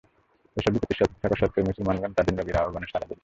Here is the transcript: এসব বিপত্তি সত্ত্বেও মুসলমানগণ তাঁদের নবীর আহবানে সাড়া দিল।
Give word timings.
এসব 0.57 0.71
বিপত্তি 0.73 0.95
সত্ত্বেও 1.39 1.67
মুসলমানগণ 1.69 2.11
তাঁদের 2.13 2.35
নবীর 2.37 2.59
আহবানে 2.59 2.87
সাড়া 2.89 3.07
দিল। 3.09 3.19